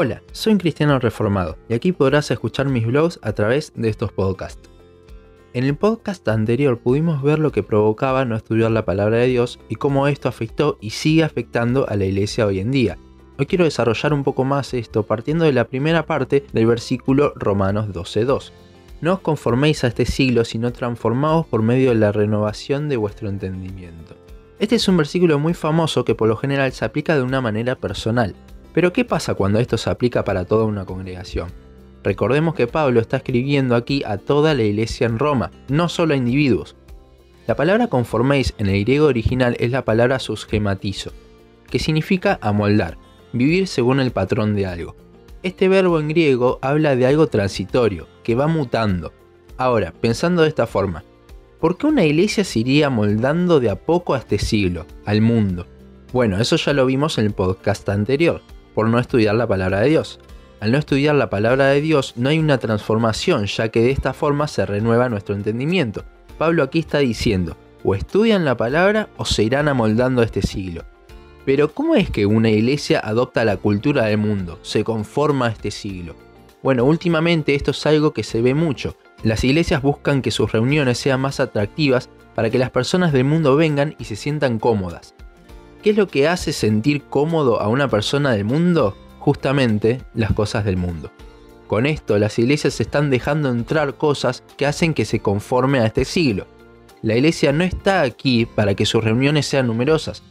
Hola, 0.00 0.22
soy 0.30 0.52
un 0.52 0.60
cristiano 0.60 0.96
reformado 1.00 1.58
y 1.68 1.74
aquí 1.74 1.90
podrás 1.90 2.30
escuchar 2.30 2.68
mis 2.68 2.86
blogs 2.86 3.18
a 3.20 3.32
través 3.32 3.72
de 3.74 3.88
estos 3.88 4.12
podcasts. 4.12 4.70
En 5.54 5.64
el 5.64 5.74
podcast 5.74 6.28
anterior 6.28 6.78
pudimos 6.78 7.20
ver 7.20 7.40
lo 7.40 7.50
que 7.50 7.64
provocaba 7.64 8.24
no 8.24 8.36
estudiar 8.36 8.70
la 8.70 8.84
palabra 8.84 9.16
de 9.16 9.26
Dios 9.26 9.58
y 9.68 9.74
cómo 9.74 10.06
esto 10.06 10.28
afectó 10.28 10.78
y 10.80 10.90
sigue 10.90 11.24
afectando 11.24 11.88
a 11.88 11.96
la 11.96 12.04
iglesia 12.04 12.46
hoy 12.46 12.60
en 12.60 12.70
día. 12.70 12.96
Hoy 13.40 13.46
quiero 13.46 13.64
desarrollar 13.64 14.12
un 14.12 14.22
poco 14.22 14.44
más 14.44 14.72
esto 14.72 15.02
partiendo 15.02 15.46
de 15.46 15.52
la 15.52 15.64
primera 15.64 16.06
parte 16.06 16.46
del 16.52 16.66
versículo 16.66 17.32
Romanos 17.34 17.88
12.2. 17.88 18.52
No 19.00 19.14
os 19.14 19.18
conforméis 19.18 19.82
a 19.82 19.88
este 19.88 20.06
siglo, 20.06 20.44
sino 20.44 20.72
transformaos 20.72 21.44
por 21.48 21.62
medio 21.62 21.88
de 21.88 21.96
la 21.96 22.12
renovación 22.12 22.88
de 22.88 22.98
vuestro 22.98 23.28
entendimiento. 23.28 24.14
Este 24.60 24.76
es 24.76 24.86
un 24.86 24.96
versículo 24.96 25.40
muy 25.40 25.54
famoso 25.54 26.04
que 26.04 26.14
por 26.14 26.28
lo 26.28 26.36
general 26.36 26.70
se 26.70 26.84
aplica 26.84 27.16
de 27.16 27.22
una 27.22 27.40
manera 27.40 27.74
personal. 27.74 28.36
Pero 28.78 28.92
¿qué 28.92 29.04
pasa 29.04 29.34
cuando 29.34 29.58
esto 29.58 29.76
se 29.76 29.90
aplica 29.90 30.22
para 30.22 30.44
toda 30.44 30.64
una 30.64 30.84
congregación? 30.84 31.48
Recordemos 32.04 32.54
que 32.54 32.68
Pablo 32.68 33.00
está 33.00 33.16
escribiendo 33.16 33.74
aquí 33.74 34.04
a 34.06 34.18
toda 34.18 34.54
la 34.54 34.62
iglesia 34.62 35.08
en 35.08 35.18
Roma, 35.18 35.50
no 35.66 35.88
solo 35.88 36.14
a 36.14 36.16
individuos. 36.16 36.76
La 37.48 37.56
palabra 37.56 37.88
conforméis 37.88 38.54
en 38.56 38.68
el 38.68 38.84
griego 38.84 39.06
original 39.06 39.56
es 39.58 39.72
la 39.72 39.84
palabra 39.84 40.20
susgematizo, 40.20 41.10
que 41.68 41.80
significa 41.80 42.38
amoldar, 42.40 42.98
vivir 43.32 43.66
según 43.66 43.98
el 43.98 44.12
patrón 44.12 44.54
de 44.54 44.66
algo. 44.66 44.94
Este 45.42 45.66
verbo 45.66 45.98
en 45.98 46.10
griego 46.10 46.60
habla 46.62 46.94
de 46.94 47.04
algo 47.04 47.26
transitorio, 47.26 48.06
que 48.22 48.36
va 48.36 48.46
mutando. 48.46 49.12
Ahora, 49.56 49.92
pensando 50.00 50.42
de 50.42 50.50
esta 50.50 50.68
forma, 50.68 51.02
¿por 51.58 51.78
qué 51.78 51.88
una 51.88 52.04
iglesia 52.04 52.44
se 52.44 52.60
iría 52.60 52.90
moldando 52.90 53.58
de 53.58 53.70
a 53.70 53.74
poco 53.74 54.14
a 54.14 54.18
este 54.18 54.38
siglo, 54.38 54.86
al 55.04 55.20
mundo? 55.20 55.66
Bueno, 56.12 56.40
eso 56.40 56.54
ya 56.54 56.72
lo 56.72 56.86
vimos 56.86 57.18
en 57.18 57.24
el 57.24 57.32
podcast 57.32 57.88
anterior 57.88 58.40
por 58.78 58.88
no 58.88 59.00
estudiar 59.00 59.34
la 59.34 59.48
palabra 59.48 59.80
de 59.80 59.88
Dios. 59.88 60.20
Al 60.60 60.70
no 60.70 60.78
estudiar 60.78 61.16
la 61.16 61.28
palabra 61.28 61.66
de 61.66 61.80
Dios 61.80 62.12
no 62.14 62.28
hay 62.28 62.38
una 62.38 62.58
transformación, 62.58 63.46
ya 63.46 63.70
que 63.70 63.82
de 63.82 63.90
esta 63.90 64.12
forma 64.12 64.46
se 64.46 64.66
renueva 64.66 65.08
nuestro 65.08 65.34
entendimiento. 65.34 66.04
Pablo 66.38 66.62
aquí 66.62 66.78
está 66.78 66.98
diciendo, 66.98 67.56
o 67.82 67.96
estudian 67.96 68.44
la 68.44 68.56
palabra 68.56 69.08
o 69.16 69.24
se 69.24 69.42
irán 69.42 69.66
amoldando 69.66 70.22
este 70.22 70.42
siglo. 70.42 70.84
Pero 71.44 71.74
¿cómo 71.74 71.96
es 71.96 72.08
que 72.08 72.24
una 72.24 72.50
iglesia 72.50 73.00
adopta 73.00 73.44
la 73.44 73.56
cultura 73.56 74.04
del 74.04 74.18
mundo, 74.18 74.60
se 74.62 74.84
conforma 74.84 75.46
a 75.46 75.50
este 75.50 75.72
siglo? 75.72 76.14
Bueno, 76.62 76.84
últimamente 76.84 77.56
esto 77.56 77.72
es 77.72 77.84
algo 77.84 78.12
que 78.12 78.22
se 78.22 78.42
ve 78.42 78.54
mucho. 78.54 78.96
Las 79.24 79.42
iglesias 79.42 79.82
buscan 79.82 80.22
que 80.22 80.30
sus 80.30 80.52
reuniones 80.52 80.98
sean 80.98 81.20
más 81.20 81.40
atractivas 81.40 82.10
para 82.36 82.48
que 82.48 82.58
las 82.58 82.70
personas 82.70 83.12
del 83.12 83.24
mundo 83.24 83.56
vengan 83.56 83.96
y 83.98 84.04
se 84.04 84.14
sientan 84.14 84.60
cómodas. 84.60 85.16
¿Qué 85.82 85.90
es 85.90 85.96
lo 85.96 86.08
que 86.08 86.26
hace 86.26 86.52
sentir 86.52 87.04
cómodo 87.04 87.60
a 87.60 87.68
una 87.68 87.88
persona 87.88 88.32
del 88.32 88.44
mundo? 88.44 88.96
Justamente 89.20 90.02
las 90.12 90.32
cosas 90.32 90.64
del 90.64 90.76
mundo. 90.76 91.12
Con 91.68 91.86
esto, 91.86 92.18
las 92.18 92.36
iglesias 92.38 92.80
están 92.80 93.10
dejando 93.10 93.48
entrar 93.48 93.94
cosas 93.94 94.42
que 94.56 94.66
hacen 94.66 94.92
que 94.92 95.04
se 95.04 95.20
conforme 95.20 95.78
a 95.78 95.86
este 95.86 96.04
siglo. 96.04 96.46
La 97.02 97.14
iglesia 97.14 97.52
no 97.52 97.62
está 97.62 98.00
aquí 98.02 98.44
para 98.44 98.74
que 98.74 98.86
sus 98.86 99.04
reuniones 99.04 99.46
sean 99.46 99.68
numerosas. 99.68 100.24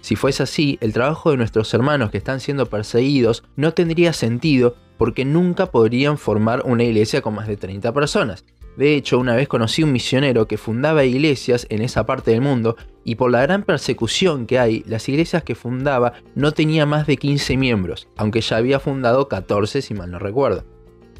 Si 0.00 0.14
fuese 0.14 0.44
así, 0.44 0.78
el 0.80 0.92
trabajo 0.92 1.32
de 1.32 1.38
nuestros 1.38 1.74
hermanos 1.74 2.10
que 2.12 2.18
están 2.18 2.38
siendo 2.38 2.66
perseguidos 2.66 3.42
no 3.56 3.74
tendría 3.74 4.12
sentido 4.12 4.76
porque 4.96 5.24
nunca 5.24 5.72
podrían 5.72 6.18
formar 6.18 6.62
una 6.66 6.84
iglesia 6.84 7.20
con 7.20 7.34
más 7.34 7.48
de 7.48 7.56
30 7.56 7.92
personas. 7.92 8.44
De 8.76 8.96
hecho, 8.96 9.18
una 9.18 9.36
vez 9.36 9.46
conocí 9.46 9.82
un 9.82 9.92
misionero 9.92 10.48
que 10.48 10.58
fundaba 10.58 11.04
iglesias 11.04 11.66
en 11.70 11.80
esa 11.80 12.06
parte 12.06 12.32
del 12.32 12.40
mundo 12.40 12.76
y 13.04 13.14
por 13.14 13.30
la 13.30 13.42
gran 13.42 13.62
persecución 13.62 14.46
que 14.46 14.58
hay, 14.58 14.82
las 14.86 15.08
iglesias 15.08 15.44
que 15.44 15.54
fundaba 15.54 16.14
no 16.34 16.52
tenía 16.52 16.84
más 16.84 17.06
de 17.06 17.16
15 17.16 17.56
miembros, 17.56 18.08
aunque 18.16 18.40
ya 18.40 18.56
había 18.56 18.80
fundado 18.80 19.28
14 19.28 19.82
si 19.82 19.94
mal 19.94 20.10
no 20.10 20.18
recuerdo. 20.18 20.64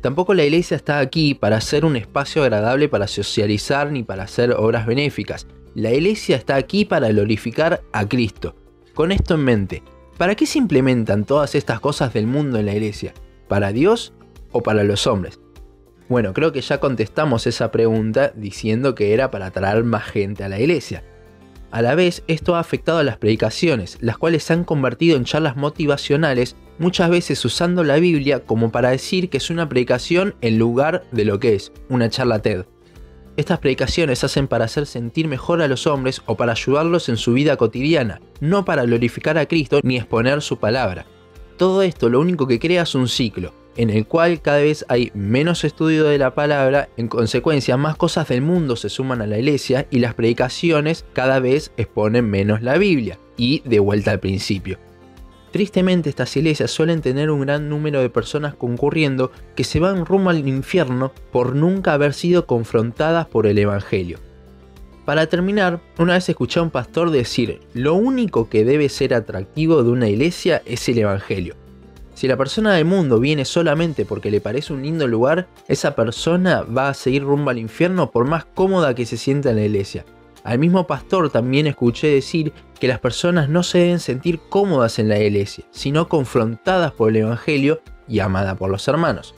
Tampoco 0.01 0.35
la 0.35 0.45
iglesia 0.45 0.77
está 0.77 0.99
aquí 0.99 1.35
para 1.35 1.61
ser 1.61 1.85
un 1.85 1.97
espacio 1.97 2.43
agradable 2.43 2.89
para 2.89 3.07
socializar 3.07 3.91
ni 3.91 4.03
para 4.03 4.25
hacer 4.25 4.53
obras 4.53 4.87
benéficas. 4.87 5.47
La 5.75 5.93
iglesia 5.93 6.37
está 6.37 6.57
aquí 6.57 6.85
para 6.85 7.09
glorificar 7.09 7.83
a 7.93 8.07
Cristo. 8.07 8.55
Con 8.95 9.13
esto 9.13 9.35
en 9.35 9.45
mente, 9.45 9.83
¿para 10.19 10.35
qué 10.35 10.47
se 10.47 10.59
implementan 10.59 11.25
todas 11.25 11.55
estas 11.55 11.81
cosas 11.81 12.13
del 12.13 12.27
mundo 12.27 12.59
en 12.59 12.67
la 12.67 12.75
iglesia? 12.75 13.15
¿Para 13.49 13.73
Dios 13.73 14.13
o 14.53 14.63
para 14.63 14.85
los 14.85 15.07
hombres? 15.07 15.41
Bueno, 16.09 16.35
creo 16.35 16.53
que 16.53 16.61
ya 16.61 16.81
contestamos 16.81 17.47
esa 17.47 17.71
pregunta 17.71 18.33
diciendo 18.35 18.95
que 18.95 19.15
era 19.15 19.31
para 19.31 19.47
atraer 19.47 19.85
más 19.85 20.05
gente 20.05 20.45
a 20.45 20.49
la 20.49 20.61
iglesia. 20.61 21.03
A 21.71 21.83
la 21.83 21.95
vez, 21.95 22.23
esto 22.29 22.55
ha 22.55 22.61
afectado 22.61 22.99
a 22.99 23.03
las 23.03 23.17
predicaciones, 23.17 23.99
las 24.01 24.19
cuales 24.19 24.45
se 24.45 24.53
han 24.53 24.65
convertido 24.65 25.17
en 25.17 25.25
charlas 25.25 25.57
motivacionales, 25.57 26.57
muchas 26.79 27.11
veces 27.11 27.45
usando 27.45 27.83
la 27.83 27.97
Biblia 27.97 28.45
como 28.45 28.71
para 28.71 28.91
decir 28.91 29.29
que 29.31 29.39
es 29.39 29.51
una 29.51 29.69
predicación 29.69 30.37
en 30.41 30.59
lugar 30.59 31.05
de 31.11 31.25
lo 31.25 31.41
que 31.41 31.55
es, 31.55 31.73
una 31.89 32.11
charla 32.11 32.41
TED. 32.41 32.67
Estas 33.37 33.59
predicaciones 33.59 34.23
hacen 34.23 34.47
para 34.47 34.67
hacer 34.67 34.87
sentir 34.87 35.27
mejor 35.27 35.63
a 35.63 35.67
los 35.67 35.89
hombres 35.89 36.23
o 36.27 36.37
para 36.37 36.53
ayudarlos 36.53 37.09
en 37.09 37.17
su 37.17 37.33
vida 37.33 37.57
cotidiana, 37.57 38.21
no 38.41 38.65
para 38.65 38.85
glorificar 38.85 39.39
a 39.39 39.47
Cristo 39.47 39.81
ni 39.83 39.97
exponer 39.97 40.43
su 40.43 40.59
palabra. 40.59 41.07
Todo 41.57 41.83
esto 41.83 42.09
lo 42.09 42.21
único 42.21 42.47
que 42.47 42.61
crea 42.61 42.83
es 42.83 42.95
un 42.95 43.09
ciclo, 43.09 43.53
en 43.77 43.91
el 43.91 44.07
cual 44.07 44.41
cada 44.41 44.59
vez 44.59 44.85
hay 44.89 45.11
menos 45.15 45.65
estudio 45.65 46.05
de 46.05 46.19
la 46.19 46.35
palabra, 46.35 46.89
en 46.97 47.09
consecuencia 47.09 47.77
más 47.77 47.97
cosas 47.97 48.29
del 48.29 48.43
mundo 48.43 48.77
se 48.77 48.89
suman 48.89 49.21
a 49.21 49.27
la 49.27 49.39
iglesia 49.39 49.87
y 49.91 49.99
las 49.99 50.15
predicaciones 50.15 51.05
cada 51.13 51.41
vez 51.41 51.73
exponen 51.77 52.31
menos 52.31 52.63
la 52.63 52.79
Biblia, 52.79 53.19
y 53.37 53.61
de 53.65 53.81
vuelta 53.81 54.11
al 54.11 54.21
principio. 54.21 54.79
Tristemente 55.51 56.11
estas 56.11 56.37
iglesias 56.37 56.73
suelen 56.73 57.01
tener 57.01 57.31
un 57.31 57.43
gran 57.43 57.69
número 57.69 58.01
de 58.01 58.11
personas 58.11 58.55
concurriendo 58.55 59.31
que 59.55 59.63
se 59.63 59.79
van 59.79 60.05
rumbo 60.05 60.31
al 60.31 60.49
infierno 60.49 61.13
por 61.31 61.55
nunca 61.55 61.93
haber 61.93 62.13
sido 62.13 62.47
confrontadas 62.47 63.27
por 63.27 63.47
el 63.47 63.59
Evangelio. 63.59 64.19
Para 65.05 65.27
terminar, 65.27 65.81
una 65.99 66.15
vez 66.15 66.29
escuché 66.29 66.59
a 66.59 66.63
un 66.63 66.71
pastor 66.71 67.11
decir, 67.11 67.61
lo 67.73 67.95
único 67.95 68.49
que 68.49 68.65
debe 68.65 68.89
ser 68.89 69.15
atractivo 69.15 69.85
de 69.85 69.91
una 69.91 70.09
iglesia 70.09 70.63
es 70.67 70.89
el 70.89 70.99
Evangelio. 70.99 71.55
Si 72.15 72.29
la 72.29 72.37
persona 72.37 72.75
del 72.75 72.85
mundo 72.85 73.19
viene 73.19 73.45
solamente 73.45 74.05
porque 74.05 74.31
le 74.31 74.41
parece 74.41 74.73
un 74.73 74.83
lindo 74.83 75.09
lugar, 75.09 75.49
esa 75.67 75.97
persona 75.97 76.63
va 76.63 76.89
a 76.89 76.95
seguir 76.95 77.25
rumbo 77.25 77.51
al 77.51 77.59
infierno 77.59 78.11
por 78.11 78.25
más 78.27 78.45
cómoda 78.45 78.95
que 78.95 79.05
se 79.05 79.17
sienta 79.17 79.51
en 79.51 79.57
la 79.57 79.65
iglesia. 79.65 80.05
Al 80.45 80.59
mismo 80.59 80.87
pastor 80.87 81.31
también 81.31 81.67
escuché 81.67 82.07
decir 82.09 82.53
que 82.79 82.87
las 82.87 83.01
personas 83.01 83.49
no 83.49 83.63
se 83.63 83.79
deben 83.79 83.99
sentir 83.99 84.39
cómodas 84.49 84.99
en 84.99 85.09
la 85.09 85.19
iglesia, 85.19 85.65
sino 85.71 86.09
confrontadas 86.09 86.93
por 86.93 87.11
el 87.11 87.17
Evangelio 87.17 87.81
y 88.07 88.21
amadas 88.21 88.57
por 88.59 88.71
los 88.71 88.87
hermanos. 88.87 89.35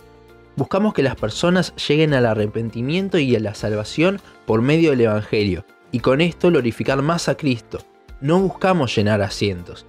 Buscamos 0.56 0.94
que 0.94 1.02
las 1.02 1.16
personas 1.16 1.74
lleguen 1.76 2.12
al 2.12 2.26
arrepentimiento 2.26 3.18
y 3.18 3.36
a 3.36 3.40
la 3.40 3.54
salvación 3.54 4.20
por 4.46 4.62
medio 4.62 4.90
del 4.90 5.02
Evangelio, 5.02 5.64
y 5.92 6.00
con 6.00 6.20
esto 6.20 6.48
glorificar 6.48 7.00
más 7.02 7.28
a 7.28 7.36
Cristo. 7.36 7.78
No 8.20 8.40
buscamos 8.40 8.94
llenar 8.96 9.22
asientos, 9.22 9.86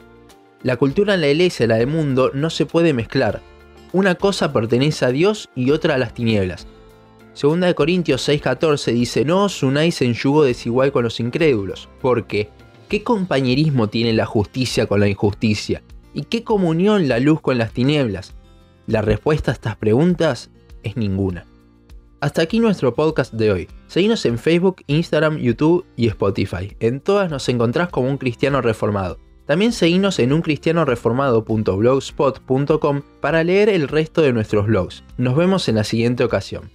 la 0.64 0.78
cultura 0.78 1.14
en 1.14 1.22
la 1.22 1.30
iglesia 1.30 1.66
y 1.66 1.68
la 1.68 1.76
del 1.76 1.88
mundo 1.88 2.32
no 2.34 2.50
se 2.50 2.66
puede 2.66 2.94
mezclar. 2.94 3.42
Una 3.94 4.16
cosa 4.16 4.52
pertenece 4.52 5.06
a 5.06 5.12
Dios 5.12 5.50
y 5.56 5.72
otra 5.72 5.96
a 5.96 5.98
las 5.98 6.14
tinieblas. 6.14 6.68
Segunda 7.34 7.68
de 7.68 7.76
Corintios 7.76 8.28
6:14 8.28 8.92
dice, 8.94 9.24
no 9.24 9.44
os 9.46 9.62
unáis 9.62 10.02
en 10.02 10.14
yugo 10.14 10.44
desigual 10.44 10.92
con 10.92 11.04
los 11.04 11.20
incrédulos, 11.20 11.88
porque 12.02 12.50
¿qué 12.90 13.04
compañerismo 13.04 13.88
tiene 13.88 14.14
la 14.14 14.26
justicia 14.26 14.88
con 14.88 15.00
la 15.00 15.08
injusticia? 15.08 15.84
¿Y 16.14 16.24
qué 16.24 16.44
comunión 16.44 17.08
la 17.08 17.20
luz 17.20 17.40
con 17.42 17.60
las 17.60 17.74
tinieblas? 17.74 18.34
La 18.88 19.04
respuesta 19.04 19.52
a 19.52 19.54
estas 19.54 19.76
preguntas 19.76 20.50
es 20.82 20.98
ninguna. 20.98 21.46
Hasta 22.20 22.42
aquí 22.42 22.60
nuestro 22.60 22.96
podcast 22.96 23.32
de 23.34 23.52
hoy. 23.52 23.68
Seguinos 23.86 24.26
en 24.26 24.40
Facebook, 24.40 24.82
Instagram, 24.88 25.38
YouTube 25.38 25.86
y 25.96 26.08
Spotify. 26.08 26.76
En 26.80 27.00
todas 27.00 27.30
nos 27.30 27.48
encontrás 27.48 27.90
como 27.90 28.10
un 28.10 28.18
cristiano 28.18 28.62
reformado. 28.62 29.20
También 29.48 29.72
seguimos 29.72 30.20
en 30.20 30.34
uncristianoreformado.blogspot.com 30.34 33.02
para 33.22 33.44
leer 33.44 33.70
el 33.70 33.88
resto 33.88 34.22
de 34.22 34.34
nuestros 34.34 34.68
blogs. 34.68 35.04
Nos 35.18 35.36
vemos 35.36 35.68
en 35.70 35.76
la 35.76 35.86
siguiente 35.86 36.26
ocasión. 36.26 36.70